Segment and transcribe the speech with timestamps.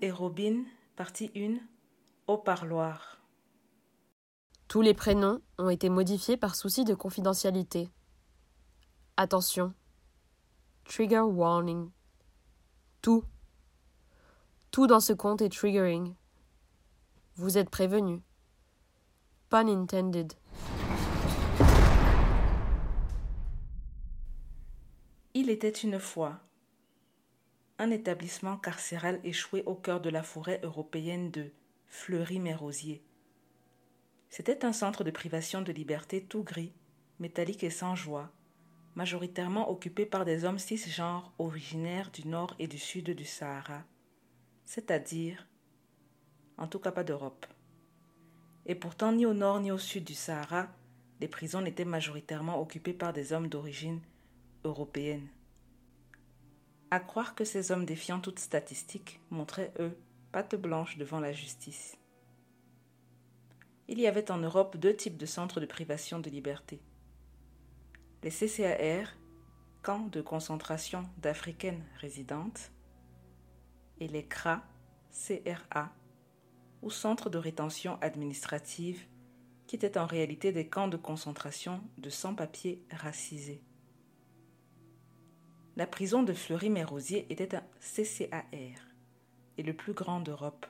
[0.00, 0.62] Et Robin,
[0.94, 1.56] partie 1,
[2.28, 3.20] au parloir.
[4.68, 7.88] Tous les prénoms ont été modifiés par souci de confidentialité.
[9.16, 9.74] Attention.
[10.84, 11.90] Trigger warning.
[13.02, 13.24] Tout.
[14.70, 16.14] Tout dans ce compte est triggering.
[17.34, 18.20] Vous êtes prévenus.
[19.50, 20.32] Pun intended.
[25.34, 26.38] Il était une fois
[27.78, 31.50] un établissement carcéral échoué au cœur de la forêt européenne de
[31.86, 33.02] Fleury-Mérosier.
[34.30, 36.72] C'était un centre de privation de liberté tout gris,
[37.20, 38.32] métallique et sans joie,
[38.94, 43.84] majoritairement occupé par des hommes cisgenres originaires du nord et du sud du Sahara,
[44.64, 45.46] c'est-à-dire,
[46.56, 47.46] en tout cas pas d'Europe.
[48.64, 50.68] Et pourtant, ni au nord ni au sud du Sahara,
[51.20, 54.00] les prisons n'étaient majoritairement occupées par des hommes d'origine
[54.64, 55.28] européenne.
[56.90, 59.98] À croire que ces hommes défiant toute statistique montraient, eux,
[60.30, 61.98] patte blanche devant la justice.
[63.88, 66.80] Il y avait en Europe deux types de centres de privation de liberté.
[68.22, 69.16] Les CCAR,
[69.82, 72.70] camps de concentration d'Africaines résidentes,
[73.98, 74.62] et les CRA,
[75.10, 75.92] CRA,
[76.82, 79.06] ou centres de rétention administrative,
[79.66, 83.62] qui étaient en réalité des camps de concentration de sans-papiers racisés.
[85.76, 88.46] La prison de Fleury-Mérosier était un CCAR
[89.58, 90.64] et le plus grand d'Europe.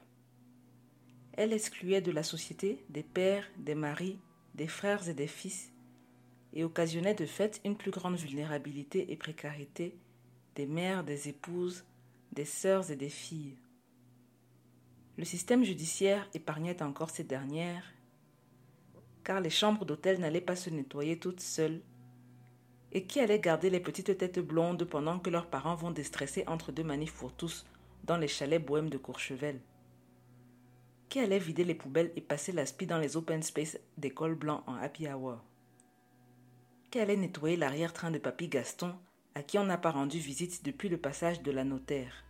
[1.34, 4.19] Elle excluait de la société des pères, des maris,
[4.56, 5.71] des frères et des fils
[6.55, 9.97] et occasionnait de fait une plus grande vulnérabilité et précarité
[10.56, 11.84] des mères, des épouses,
[12.33, 13.55] des sœurs et des filles.
[15.19, 17.94] Le système judiciaire épargnait encore ces dernières,
[19.23, 21.81] car les chambres d'hôtel n'allaient pas se nettoyer toutes seules
[22.97, 26.73] et qui allait garder les petites têtes blondes pendant que leurs parents vont déstresser entre
[26.73, 27.67] deux manifs pour tous
[28.05, 29.61] dans les chalets bohèmes de Courchevel.
[31.11, 34.77] Qui allait vider les poubelles et passer l'aspi dans les open space d'école blanc en
[34.77, 35.45] happy hour?
[36.91, 38.95] Qui allait nettoyer l'arrière-train de Papy Gaston
[39.35, 42.25] à qui on n'a pas rendu visite depuis le passage de la notaire?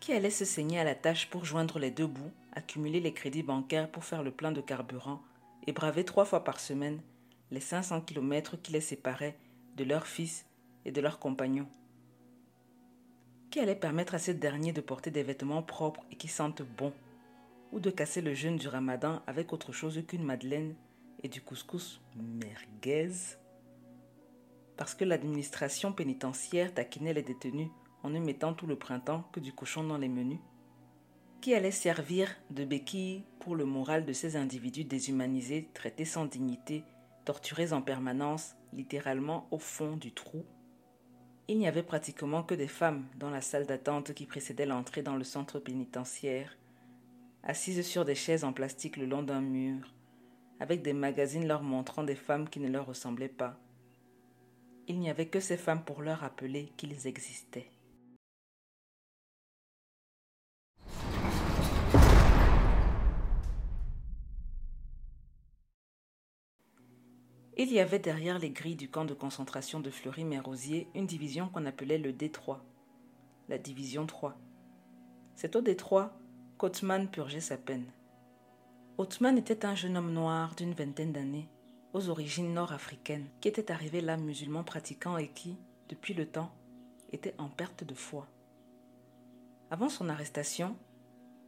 [0.00, 3.42] Qui allait se saigner à la tâche pour joindre les deux bouts, accumuler les crédits
[3.42, 5.20] bancaires pour faire le plein de carburant
[5.66, 7.02] et braver trois fois par semaine
[7.50, 9.36] les 500 kilomètres qui les séparaient
[9.76, 10.46] de leur fils
[10.84, 11.68] et de leurs compagnons.
[13.50, 16.92] Qui allait permettre à ces derniers de porter des vêtements propres et qui sentent bon,
[17.72, 20.74] ou de casser le jeûne du ramadan avec autre chose qu'une madeleine
[21.22, 23.10] et du couscous merguez?
[24.76, 27.68] Parce que l'administration pénitentiaire taquinait les détenus
[28.02, 30.38] en ne mettant tout le printemps que du cochon dans les menus
[31.40, 36.84] qui allait servir de béquille pour le moral de ces individus déshumanisés, traités sans dignité
[37.30, 40.44] torturés en permanence, littéralement au fond du trou.
[41.46, 45.14] Il n'y avait pratiquement que des femmes dans la salle d'attente qui précédait l'entrée dans
[45.14, 46.58] le centre pénitentiaire,
[47.44, 49.94] assises sur des chaises en plastique le long d'un mur,
[50.58, 53.60] avec des magazines leur montrant des femmes qui ne leur ressemblaient pas.
[54.88, 57.70] Il n'y avait que ces femmes pour leur rappeler qu'ils existaient.
[67.62, 71.66] Il y avait derrière les grilles du camp de concentration de Fleury-Mérosier une division qu'on
[71.66, 72.64] appelait le Détroit,
[73.50, 74.34] la division 3.
[75.34, 76.18] C'est au Détroit
[76.56, 77.84] qu'Othman purgeait sa peine.
[78.96, 81.50] Othman était un jeune homme noir d'une vingtaine d'années,
[81.92, 85.58] aux origines nord-africaines, qui était arrivé là musulman pratiquant et qui,
[85.90, 86.54] depuis le temps,
[87.12, 88.26] était en perte de foi.
[89.70, 90.78] Avant son arrestation,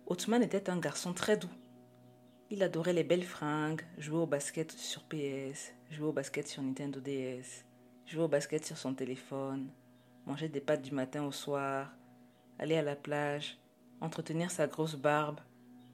[0.09, 1.49] Othman était un garçon très doux.
[2.53, 7.01] Il adorait les belles fringues, jouer au basket sur PS, jouer au basket sur Nintendo
[7.01, 7.65] DS,
[8.05, 9.71] jouer au basket sur son téléphone,
[10.27, 11.91] manger des pâtes du matin au soir,
[12.59, 13.57] aller à la plage,
[14.03, 15.41] entretenir sa grosse barbe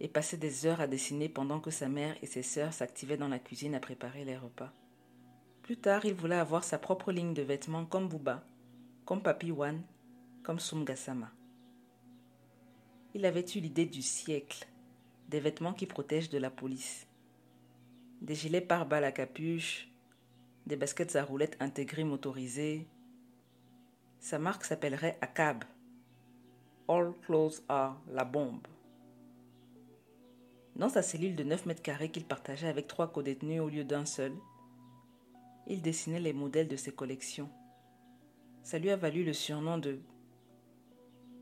[0.00, 3.28] et passer des heures à dessiner pendant que sa mère et ses sœurs s'activaient dans
[3.28, 4.72] la cuisine à préparer les repas.
[5.62, 8.43] Plus tard, il voulait avoir sa propre ligne de vêtements comme Bouba,
[9.05, 9.81] comme Papi Wan,
[10.43, 11.31] comme Sumgasama.
[13.14, 14.66] Il avait eu l'idée du siècle,
[15.29, 17.07] des vêtements qui protègent de la police.
[18.23, 19.89] Des gilets pare-balles à capuche,
[20.67, 22.87] des baskets à roulettes intégrées motorisées.
[24.21, 25.65] Sa marque s'appellerait ACAB.
[26.89, 28.67] All clothes are la bombe.
[30.77, 34.05] Dans sa cellule de 9 mètres carrés qu'il partageait avec trois co-détenus au lieu d'un
[34.05, 34.33] seul,
[35.67, 37.51] il dessinait les modèles de ses collections.
[38.63, 40.01] Ça lui a valu le surnom de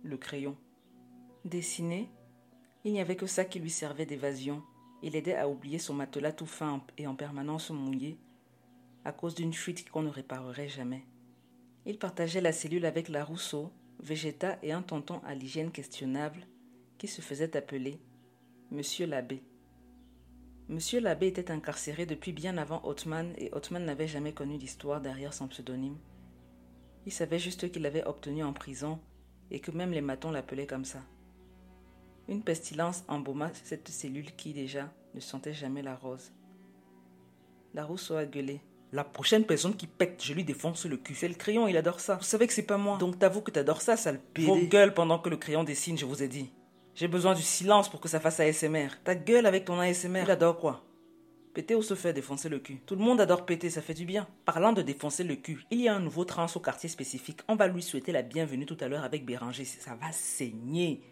[0.02, 0.56] le crayon.
[1.44, 2.08] Dessiner,
[2.86, 4.62] il n'y avait que ça qui lui servait d'évasion.
[5.02, 8.16] Il aidait à oublier son matelas tout fin et en permanence mouillé
[9.04, 11.04] à cause d'une fuite qu'on ne réparerait jamais.
[11.84, 16.46] Il partageait la cellule avec la Rousseau, Végéta et un tonton à l'hygiène questionnable
[16.96, 17.98] qui se faisait appeler
[18.70, 19.42] Monsieur l'abbé.
[20.68, 25.34] Monsieur l'abbé était incarcéré depuis bien avant Othman et Othman n'avait jamais connu d'histoire derrière
[25.34, 25.98] son pseudonyme.
[27.04, 29.00] Il savait juste qu'il avait obtenu en prison
[29.50, 31.02] et que même les matons l'appelaient comme ça.
[32.28, 36.32] Une pestilence embauma cette cellule qui déjà ne sentait jamais la rose.
[37.72, 38.60] La Rousseau a gueulé.
[38.92, 41.14] La prochaine personne qui pète, je lui défonce le cul.
[41.14, 42.16] C'est le crayon, il adore ça.
[42.16, 42.98] Vous savez que c'est pas moi.
[42.98, 44.46] Donc t'avoues que t'adores ça, sale pédé.
[44.46, 46.50] Vos gueules pendant que le crayon dessine, je vous ai dit.
[46.94, 48.88] J'ai besoin du silence pour que ça fasse ASMR.
[49.04, 50.22] Ta gueule avec ton ASMR.
[50.24, 50.82] Il adore quoi?
[51.52, 52.80] Péter ou se faire défoncer le cul?
[52.86, 54.26] Tout le monde adore péter, ça fait du bien.
[54.44, 57.40] Parlant de défoncer le cul, il y a un nouveau trans au quartier spécifique.
[57.48, 59.64] On va lui souhaiter la bienvenue tout à l'heure avec Béranger.
[59.64, 61.02] Ça va saigner.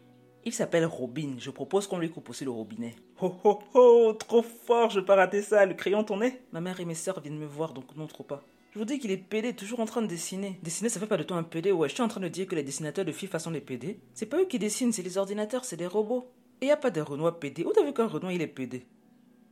[0.47, 1.37] Il s'appelle Robin.
[1.39, 2.95] Je propose qu'on lui coupe aussi le robinet.
[3.21, 5.65] Oh oh oh, trop fort, je vais pas rater ça.
[5.65, 8.43] Le crayon tourné Ma mère et mes sœurs viennent me voir, donc non trop pas.
[8.73, 10.59] Je vous dis qu'il est pédé, toujours en train de dessiner.
[10.63, 11.89] Dessiner, ça fait pas de toi un pédé, ouais.
[11.89, 14.01] Je suis en train de dire que les dessinateurs de FIFA sont des pédés.
[14.15, 16.29] C'est pas eux qui dessinent, c'est les ordinateurs, c'est des robots.
[16.61, 17.65] Et y a pas de Renoir pédé.
[17.65, 18.85] Où t'as vu qu'un Renoir, il est pédé?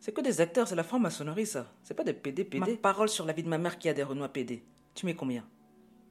[0.01, 1.73] C'est que des acteurs, c'est la franc-maçonnerie, ça.
[1.85, 2.73] C'est pas des pédés pédés.
[2.73, 4.65] Ma parole sur la vie de ma mère qui a des Renoirs pédés.
[4.95, 5.45] Tu mets combien?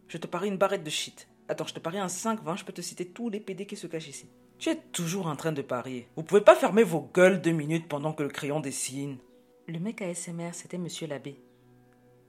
[0.08, 1.28] Je te parie une barrette de shit.
[1.50, 3.76] Attends, je te parie un 5, 20, je peux te citer tous les pédés qui
[3.76, 4.30] se cachent ici.
[4.62, 6.08] Tu es toujours en train de parier.
[6.16, 9.18] Vous pouvez pas fermer vos gueules deux minutes pendant que le crayon dessine.
[9.68, 11.42] Le mec à SMR, c'était monsieur l'abbé.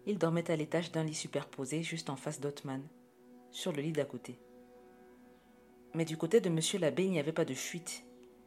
[0.07, 2.89] Il dormait à l'étage d'un lit superposé juste en face d'Otman,
[3.51, 4.41] sur le lit d'à côté.
[5.93, 8.03] Mais du côté de monsieur l'abbé, il n'y avait pas de fuite,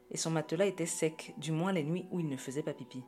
[0.09, 3.03] et son matelas était sec, du moins les nuits où il ne faisait pas pipi.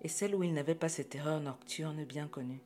[0.00, 2.62] Et celle où il n'avait pas cette erreur nocturne bien connue,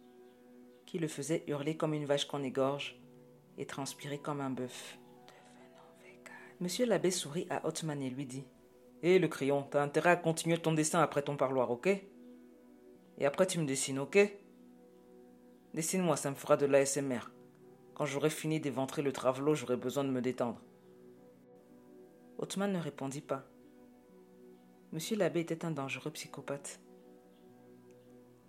[0.86, 3.02] qui le faisait hurler comme une vache qu'on égorge
[3.58, 5.00] et transpirer comme un bœuf.
[6.60, 8.44] Monsieur l'abbé sourit à Otman et lui dit
[9.02, 11.88] Hé le crayon, t'as intérêt à continuer ton dessin après ton parloir, ok?
[13.18, 14.18] Et après, tu me dessines, ok?
[15.74, 17.30] Dessine-moi, ça me fera de l'ASMR.
[17.94, 20.60] Quand j'aurai fini d'éventrer le travelot, j'aurai besoin de me détendre.
[22.38, 23.44] Othman ne répondit pas.
[24.92, 26.80] Monsieur l'abbé était un dangereux psychopathe.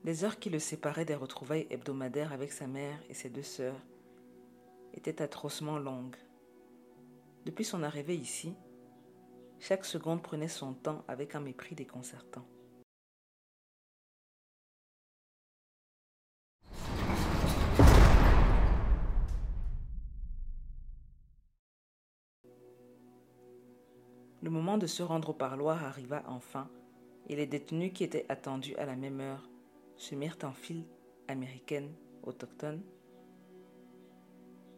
[0.04, 3.82] Les heures qui le séparaient des retrouvailles hebdomadaires avec sa mère et ses deux sœurs
[4.94, 6.16] étaient atrocement longues.
[7.46, 8.56] Depuis son arrivée ici,
[9.60, 12.46] chaque seconde prenait son temps avec un mépris déconcertant.
[24.42, 26.70] Le moment de se rendre au parloir arriva enfin,
[27.28, 29.50] et les détenus qui étaient attendus à la même heure
[29.98, 30.86] se mirent en file
[31.28, 32.84] américaine autochtone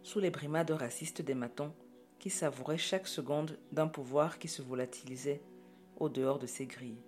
[0.03, 1.74] sous les brimades racistes des matons
[2.27, 5.41] qui savouraient chaque seconde d'un pouvoir qui se volatilisait
[5.96, 7.01] au dehors de ces grilles.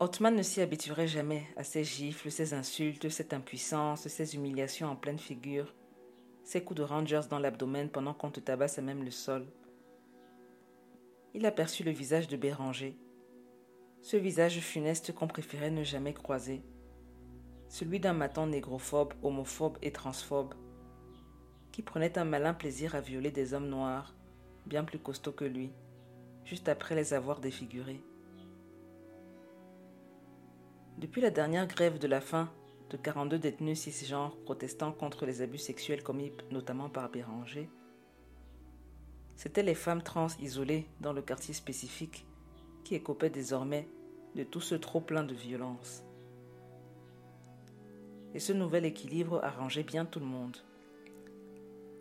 [0.00, 4.96] Othman ne s'y habituerait jamais à ces gifles, ces insultes, cette impuissance, ces humiliations en
[4.96, 5.72] pleine figure,
[6.42, 9.46] ces coups de rangers dans l'abdomen pendant qu'on te tabasse même le sol,
[11.34, 12.98] il aperçut le visage de Béranger,
[14.02, 16.64] ce visage funeste qu'on préférait ne jamais croiser,
[17.68, 20.54] celui d'un maton négrophobe, homophobe et transphobe,
[21.70, 24.17] qui prenait un malin plaisir à violer des hommes noirs,
[24.68, 25.72] bien plus costauds que lui,
[26.44, 28.02] juste après les avoir défigurés.
[30.98, 32.50] Depuis la dernière grève de la faim
[32.90, 37.68] de 42 détenus cisgenres protestant contre les abus sexuels commis notamment par Béranger,
[39.38, 42.26] C'étaient les femmes trans isolées dans le quartier spécifique
[42.82, 43.88] qui écopaient désormais
[44.34, 46.02] de tout ce trop plein de violence.
[48.34, 50.56] Et ce nouvel équilibre arrangeait bien tout le monde.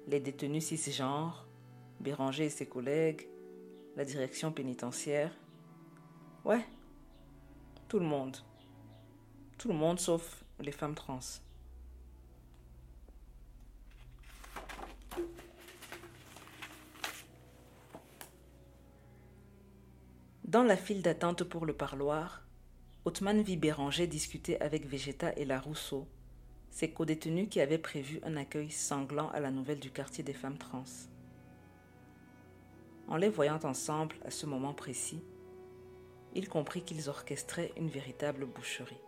[0.07, 1.46] Les détenus cisgenres,
[1.99, 3.27] Béranger et ses collègues,
[3.95, 5.33] la direction pénitentiaire.
[6.45, 6.65] Ouais,
[7.87, 8.37] tout le monde.
[9.57, 11.19] Tout le monde sauf les femmes trans.
[20.43, 22.41] Dans la file d'attente pour le parloir,
[23.03, 26.07] Othman vit Béranger discuter avec Végéta et la Rousseau,
[26.69, 30.57] ses co-détenus qui avaient prévu un accueil sanglant à la nouvelle du quartier des femmes
[30.57, 30.85] trans.
[33.07, 35.23] En les voyant ensemble à ce moment précis,
[36.35, 39.01] il comprit qu'ils orchestraient une véritable boucherie.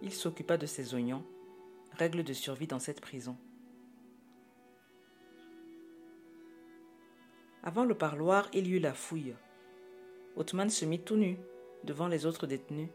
[0.00, 1.24] Il s'occupa de ses oignons,
[1.92, 3.36] règle de survie dans cette prison.
[7.64, 9.34] Avant le parloir, il y eut la fouille.
[10.36, 11.36] Othman se mit tout nu
[11.82, 12.88] devant les autres détenus.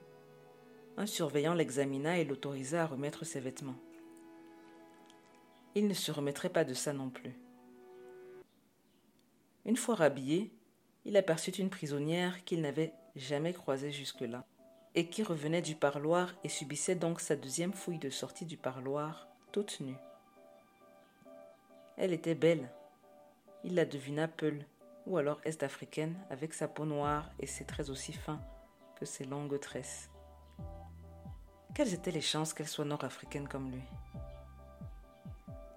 [0.95, 3.79] Un surveillant l'examina et l'autorisa à remettre ses vêtements.
[5.75, 7.33] Il ne se remettrait pas de ça non plus.
[9.65, 10.53] Une fois rhabillé,
[11.05, 14.45] il aperçut une prisonnière qu'il n'avait jamais croisée jusque-là,
[14.95, 19.27] et qui revenait du parloir et subissait donc sa deuxième fouille de sortie du parloir,
[19.51, 19.97] toute nue.
[21.97, 22.71] Elle était belle,
[23.63, 24.65] il la devina peule,
[25.05, 28.41] ou alors est-africaine, avec sa peau noire et ses traits aussi fins
[28.95, 30.09] que ses longues tresses.
[31.73, 33.81] Quelles étaient les chances qu'elle soit nord-africaine comme lui?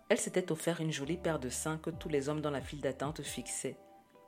[0.09, 2.81] Elle s'était offert une jolie paire de seins que tous les hommes dans la file
[2.81, 3.77] d'attente fixaient,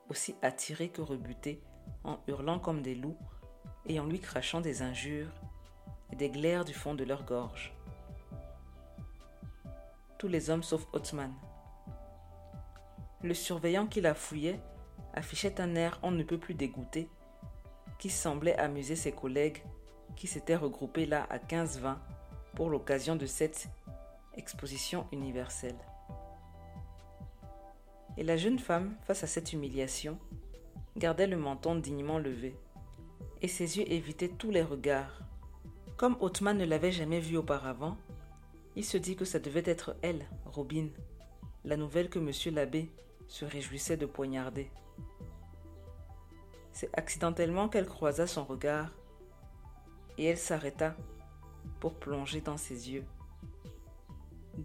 [0.09, 1.63] aussi attirés que rebutés,
[2.03, 3.19] en hurlant comme des loups
[3.87, 5.33] et en lui crachant des injures
[6.13, 7.73] et des glaires du fond de leur gorge.
[10.19, 11.33] Tous les hommes sauf Othman,
[13.23, 14.61] le surveillant qui la fouillait
[15.15, 17.09] affichait un air on ne peut plus dégoûté,
[17.99, 19.63] qui semblait amuser ses collègues
[20.17, 21.97] qui s'étaient regroupés là à 15-20
[22.55, 23.69] pour l'occasion de cette
[24.39, 25.79] exposition universelle.
[28.17, 30.19] Et la jeune femme, face à cette humiliation,
[30.97, 32.57] gardait le menton dignement levé,
[33.43, 35.21] et ses yeux évitaient tous les regards.
[35.97, 37.97] Comme Othman ne l'avait jamais vue auparavant,
[38.77, 40.89] il se dit que ça devait être elle, Robin,
[41.65, 42.91] la nouvelle que monsieur l'abbé
[43.27, 44.71] se réjouissait de poignarder.
[46.73, 48.93] C'est accidentellement qu'elle croisa son regard
[50.17, 50.97] et elle s'arrêta
[51.81, 53.05] pour plonger dans ses yeux.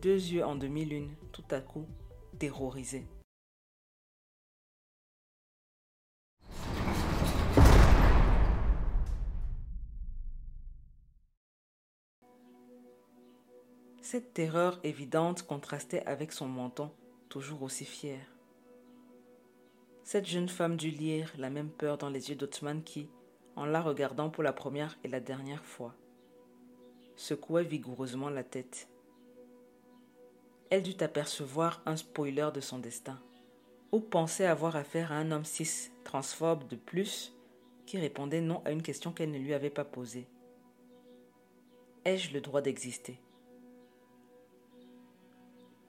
[0.01, 1.85] Deux yeux en demi-lune, tout à coup,
[2.39, 3.05] terrorisés.
[14.01, 16.91] Cette terreur évidente contrastait avec son menton,
[17.29, 18.19] toujours aussi fier.
[20.03, 23.09] Cette jeune femme dut lire la même peur dans les yeux d'Othman qui,
[23.55, 25.93] en la regardant pour la première et la dernière fois,
[27.15, 28.89] secouait vigoureusement la tête.
[30.73, 33.21] Elle dut apercevoir un spoiler de son destin,
[33.91, 37.37] ou penser avoir affaire à un homme cis transphobe de plus
[37.85, 40.27] qui répondait non à une question qu'elle ne lui avait pas posée?
[42.05, 43.21] Ai-je le droit d'exister?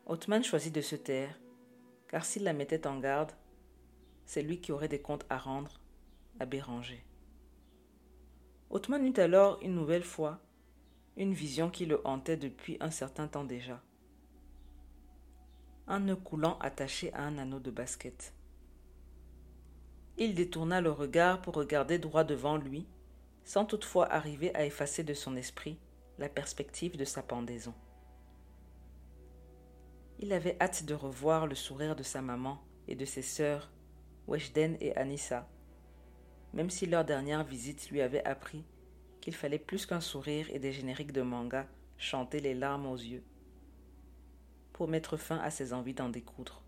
[0.04, 1.40] Othman choisit de se taire,
[2.06, 3.32] car s'il la mettait en garde,
[4.26, 5.80] c'est lui qui aurait des comptes à rendre
[6.40, 7.02] à Béranger.
[8.68, 10.40] Othman eut alors une nouvelle fois
[11.16, 13.82] une vision qui le hantait depuis un certain temps déjà.
[15.86, 18.32] Un nœud coulant attaché à un anneau de basket.
[20.16, 22.86] Il détourna le regard pour regarder droit devant lui,
[23.44, 25.78] sans toutefois arriver à effacer de son esprit
[26.18, 27.74] la perspective de sa pendaison.
[30.20, 33.70] Il avait hâte de revoir le sourire de sa maman et de ses sœurs
[34.26, 35.46] Weshden et Anissa,
[36.54, 38.64] même si leur dernière visite lui avait appris
[39.20, 41.66] qu'il fallait plus qu'un sourire et des génériques de manga
[41.98, 43.24] chanter les larmes aux yeux
[44.74, 46.62] pour mettre fin à ses envies d'en découdre.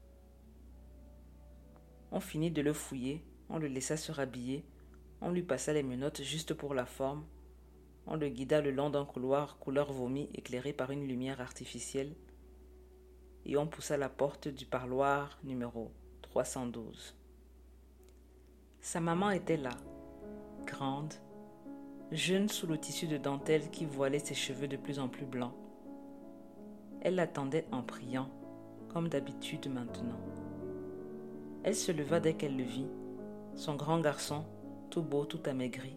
[2.13, 4.65] On finit de le fouiller, on le laissa se rhabiller,
[5.21, 7.27] on lui passa les menottes juste pour la forme,
[8.07, 12.15] on le guida le long d'un couloir couleur vomi éclairé par une lumière artificielle,
[13.45, 15.91] et on poussa la porte du parloir numéro
[16.23, 17.17] 312.
[18.81, 19.77] Sa maman était là,
[20.65, 21.15] grande,
[22.13, 25.55] jeune sous le tissu de dentelle qui voilait ses cheveux de plus en plus blancs.
[27.07, 28.29] Elle l'attendait en priant,
[28.89, 30.19] comme d'habitude maintenant.
[31.63, 32.89] Elle se leva dès qu'elle le vit,
[33.55, 34.43] son grand garçon,
[34.91, 35.97] tout beau, tout amaigri,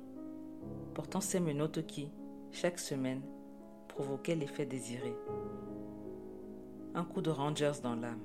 [0.93, 2.11] portant ses menottes qui,
[2.51, 3.23] chaque semaine,
[3.87, 5.15] provoquaient l'effet désiré.
[6.93, 8.21] Un coup de Rangers dans l'âme.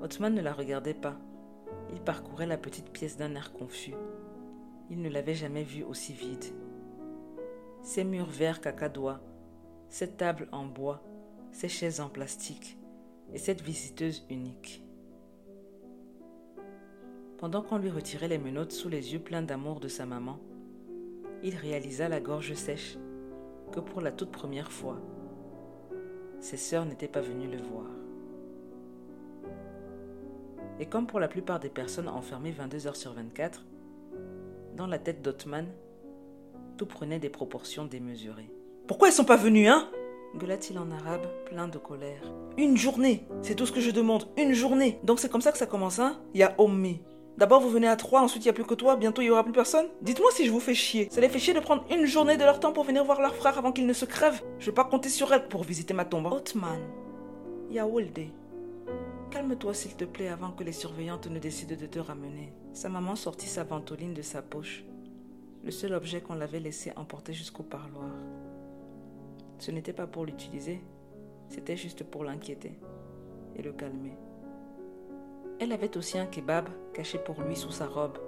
[0.00, 1.18] Othman ne la regardait pas,
[1.92, 3.92] il parcourait la petite pièce d'un air confus.
[4.88, 6.46] Il ne l'avait jamais vue aussi vide.
[7.82, 9.20] Ces murs verts cacadois,
[9.92, 11.02] cette table en bois,
[11.50, 12.78] ces chaises en plastique
[13.34, 14.82] et cette visiteuse unique.
[17.36, 20.40] Pendant qu'on lui retirait les menottes sous les yeux pleins d'amour de sa maman,
[21.42, 22.96] il réalisa la gorge sèche
[23.70, 24.98] que pour la toute première fois,
[26.40, 27.90] ses sœurs n'étaient pas venues le voir.
[30.80, 33.66] Et comme pour la plupart des personnes enfermées 22 heures sur 24,
[34.74, 35.66] dans la tête d'Otman,
[36.78, 38.50] tout prenait des proportions démesurées.
[38.92, 39.88] Pourquoi ils sont pas venus, hein?
[40.36, 42.30] Gueula-t-il en arabe, plein de colère.
[42.58, 44.98] Une journée, c'est tout ce que je demande, une journée.
[45.02, 46.20] Donc c'est comme ça que ça commence, hein?
[46.34, 47.00] Il y a Ommi.
[47.38, 49.30] D'abord vous venez à trois, ensuite il n'y a plus que toi, bientôt il n'y
[49.30, 49.86] aura plus personne?
[50.02, 51.08] Dites-moi si je vous fais chier.
[51.10, 53.34] Ça les fait chier de prendre une journée de leur temps pour venir voir leur
[53.34, 56.04] frère avant qu'ils ne se crèvent Je vais pas compter sur elle pour visiter ma
[56.04, 56.26] tombe.
[56.26, 56.32] Hein.
[56.34, 56.80] Otman,
[57.70, 58.26] Yawolde,
[59.30, 62.52] calme-toi s'il te plaît avant que les surveillantes ne décident de te ramener.
[62.74, 64.84] Sa maman sortit sa ventoline de sa poche,
[65.64, 68.10] le seul objet qu'on l'avait laissé emporter jusqu'au parloir.
[69.58, 70.82] Ce n'était pas pour l'utiliser,
[71.48, 72.78] c'était juste pour l'inquiéter
[73.56, 74.16] et le calmer.
[75.60, 78.18] Elle avait aussi un kebab caché pour lui sous sa robe.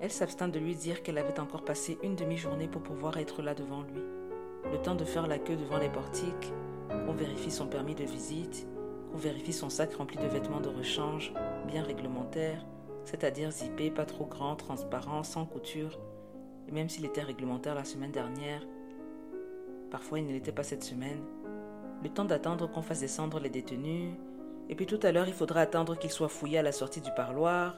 [0.00, 3.54] Elle s'abstint de lui dire qu'elle avait encore passé une demi-journée pour pouvoir être là
[3.54, 4.02] devant lui.
[4.70, 6.52] Le temps de faire la queue devant les portiques,
[6.88, 8.66] qu'on vérifie son permis de visite,
[9.10, 11.32] qu'on vérifie son sac rempli de vêtements de rechange,
[11.66, 12.64] bien réglementaires,
[13.04, 15.98] c'est-à-dire zippé, pas trop grand, transparent, sans couture.
[16.68, 18.62] Et même s'il était réglementaire la semaine dernière,
[19.92, 21.20] Parfois, il ne l'était pas cette semaine.
[22.02, 24.14] Le temps d'attendre qu'on fasse descendre les détenus.
[24.70, 27.10] Et puis tout à l'heure, il faudra attendre qu'ils soient fouillés à la sortie du
[27.14, 27.76] parloir.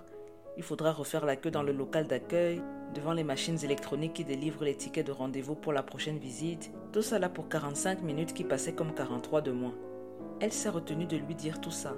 [0.56, 2.62] Il faudra refaire la queue dans le local d'accueil,
[2.94, 6.70] devant les machines électroniques qui délivrent les tickets de rendez-vous pour la prochaine visite.
[6.92, 9.74] Tout ça là pour 45 minutes qui passaient comme 43 de moins.
[10.38, 11.94] Elle s'est retenue de lui dire tout ça,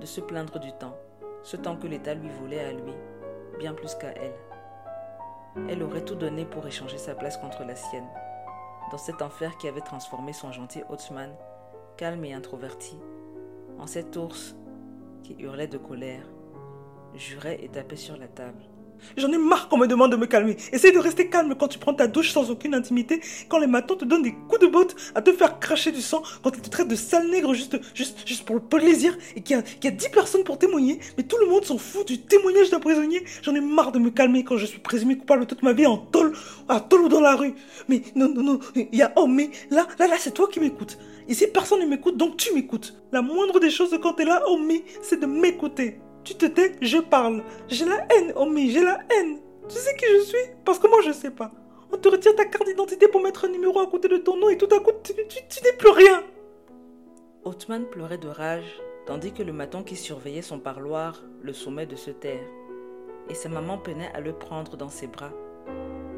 [0.00, 0.96] de se plaindre du temps,
[1.42, 2.92] ce temps que l'État lui voulait à lui,
[3.58, 5.66] bien plus qu'à elle.
[5.68, 8.06] Elle aurait tout donné pour échanger sa place contre la sienne
[8.90, 11.34] dans cet enfer qui avait transformé son gentil Hautzmann,
[11.96, 12.98] calme et introverti,
[13.78, 14.56] en cet ours
[15.22, 16.26] qui hurlait de colère,
[17.14, 18.62] jurait et tapait sur la table.
[19.16, 20.56] J'en ai marre qu'on me demande de me calmer.
[20.72, 23.96] Essaye de rester calme quand tu prends ta douche sans aucune intimité, quand les matons
[23.96, 26.70] te donnent des coups de botte à te faire cracher du sang, quand ils te
[26.70, 30.44] traitent de sale nègre juste, juste, pour le plaisir, et qu'il y, a, dix personnes
[30.44, 33.24] pour témoigner, mais tout le monde s'en fout du témoignage d'un prisonnier.
[33.42, 35.98] J'en ai marre de me calmer quand je suis présumé coupable toute ma vie en
[35.98, 36.32] tôle,
[36.68, 37.54] à tôle ou dans la rue.
[37.88, 40.60] Mais non, non, non, il y a, oh, mais là, là, là, c'est toi qui
[40.60, 40.98] m'écoutes.
[41.28, 42.94] Ici, personne ne m'écoute, donc tu m'écoutes.
[43.12, 46.00] La moindre des choses quand t'es là, oh, mais c'est de m'écouter.
[46.24, 47.42] Tu te tais, je parle.
[47.68, 49.38] J'ai la haine, Omi, j'ai la haine.
[49.68, 50.38] Tu sais qui je suis?
[50.64, 51.52] Parce que moi, je sais pas.
[51.92, 54.48] On te retire ta carte d'identité pour mettre un numéro à côté de ton nom
[54.48, 56.22] et tout à coup, tu, n'es plus rien.
[57.44, 61.96] Othman pleurait de rage, tandis que le maton qui surveillait son parloir le sommait de
[61.96, 62.46] se taire.
[63.28, 65.32] Et sa maman peinait à le prendre dans ses bras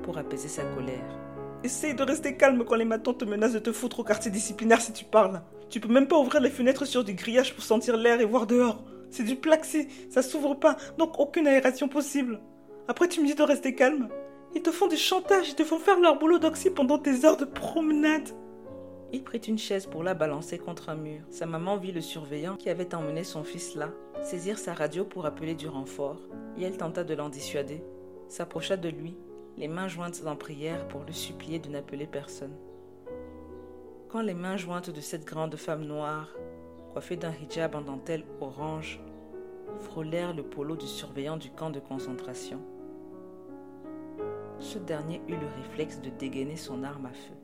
[0.03, 1.19] pour apaiser sa colère.
[1.65, 4.81] Essaye de rester calme quand les matons te menacent de te foutre au quartier disciplinaire
[4.81, 5.43] si tu parles.
[5.71, 8.47] Tu peux même pas ouvrir les fenêtres sur du grillage pour sentir l'air et voir
[8.47, 8.83] dehors.
[9.13, 12.41] C'est du plaxi, ça s'ouvre pas, donc aucune aération possible.
[12.89, 14.09] Après, tu me dis de rester calme.
[14.55, 17.37] Ils te font du chantage, ils te font faire leur boulot d'oxy pendant tes heures
[17.37, 18.31] de promenade.
[19.13, 21.21] Il prit une chaise pour la balancer contre un mur.
[21.29, 23.91] Sa maman vit le surveillant qui avait emmené son fils là,
[24.23, 26.23] saisir sa radio pour appeler du renfort,
[26.57, 27.85] et elle tenta de l'en dissuader,
[28.29, 29.15] s'approcha de lui,
[29.59, 32.57] les mains jointes en prière pour le supplier de n'appeler personne.
[34.09, 36.35] Quand les mains jointes de cette grande femme noire
[36.93, 39.01] coiffé d'un hijab en dentelle orange,
[39.79, 42.61] frôlèrent le polo du surveillant du camp de concentration.
[44.59, 47.42] Ce dernier eut le réflexe de dégainer son arme à feu.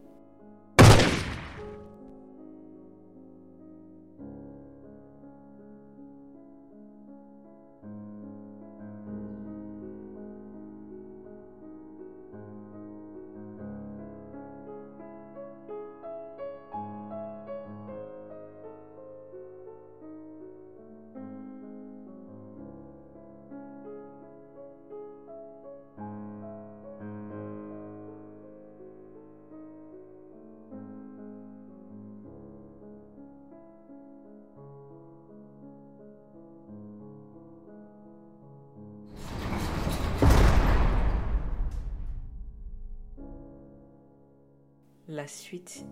[45.18, 45.84] La suite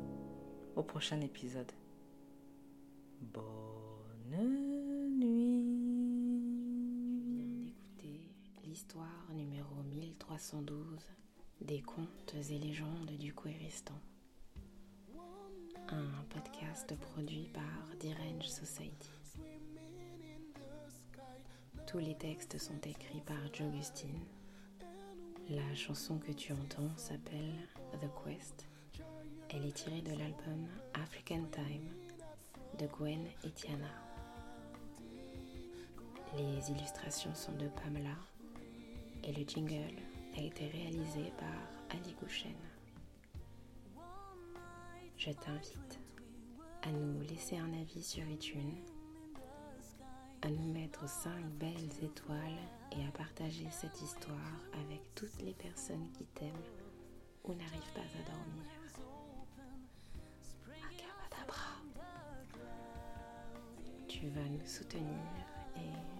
[0.77, 1.73] au prochain épisode.
[3.21, 3.43] Bonne
[5.19, 5.75] nuit.
[7.97, 8.21] d'écouter
[8.63, 11.01] l'histoire numéro 1312
[11.61, 13.99] des contes et légendes du Kouéristan.
[15.89, 19.11] Un podcast produit par Dirange Society.
[21.89, 24.25] Tous les textes sont écrits par Jogustine.
[25.51, 27.57] La chanson que tu entends s'appelle
[28.01, 28.69] The Quest
[29.51, 31.89] elle est tirée de l'album African Time
[32.79, 33.89] de Gwen et.
[36.37, 38.17] Les illustrations sont de Pamela
[39.25, 39.97] et le jingle
[40.37, 42.55] a été réalisé par Ali Gouchen.
[45.17, 46.01] Je t'invite
[46.83, 48.75] à nous laisser un avis sur iTunes
[50.43, 52.39] à nous mettre cinq belles étoiles
[52.93, 54.53] et à partager cette histoire
[54.85, 56.53] avec toutes les personnes qui t'aiment
[57.45, 58.86] ou n'arrivent pas à dormir.
[64.31, 65.19] va nous soutenir
[65.77, 66.16] et